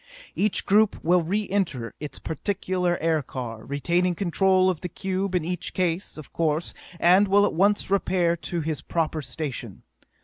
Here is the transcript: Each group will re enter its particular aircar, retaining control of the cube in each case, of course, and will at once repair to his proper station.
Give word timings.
Each 0.33 0.65
group 0.65 1.03
will 1.03 1.21
re 1.21 1.47
enter 1.49 1.93
its 1.99 2.17
particular 2.17 2.97
aircar, 3.01 3.63
retaining 3.63 4.15
control 4.15 4.67
of 4.67 4.81
the 4.81 4.89
cube 4.89 5.35
in 5.35 5.45
each 5.45 5.75
case, 5.75 6.17
of 6.17 6.33
course, 6.33 6.73
and 6.99 7.27
will 7.27 7.45
at 7.45 7.53
once 7.53 7.91
repair 7.91 8.35
to 8.35 8.61
his 8.61 8.81
proper 8.81 9.21
station. 9.21 9.83